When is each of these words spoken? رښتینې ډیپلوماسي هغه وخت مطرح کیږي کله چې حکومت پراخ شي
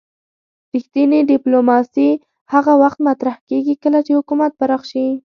رښتینې 0.73 1.19
ډیپلوماسي 1.31 2.09
هغه 2.53 2.73
وخت 2.83 2.99
مطرح 3.09 3.35
کیږي 3.49 3.73
کله 3.83 3.99
چې 4.05 4.11
حکومت 4.19 4.51
پراخ 4.59 4.81
شي 4.91 5.05